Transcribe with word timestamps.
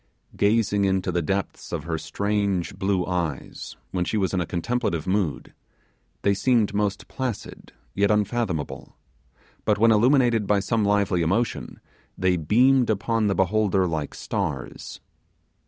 Gazing 0.35 0.83
into 0.85 1.11
the 1.11 1.21
depths 1.21 1.71
of 1.71 1.83
her 1.83 1.99
strange 1.99 2.75
blue 2.75 3.05
eyes, 3.05 3.77
when 3.91 4.03
she 4.03 4.17
was 4.17 4.33
in 4.33 4.41
a 4.41 4.47
contemplative 4.47 5.05
mood, 5.05 5.53
they 6.23 6.33
seemed 6.33 6.73
most 6.73 7.07
placid 7.07 7.71
yet 7.93 8.09
unfathomable; 8.09 8.95
but 9.63 9.77
when 9.77 9.91
illuminated 9.91 10.47
by 10.47 10.59
some 10.59 10.83
lively 10.83 11.21
emotion, 11.21 11.79
they 12.17 12.35
beamed 12.35 12.89
upon 12.89 13.27
the 13.27 13.35
beholder 13.35 13.85
like 13.85 14.15
stars. 14.15 14.99